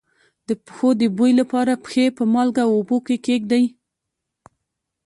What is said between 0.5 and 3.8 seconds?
پښو د بوی لپاره پښې په مالګه اوبو کې کیږدئ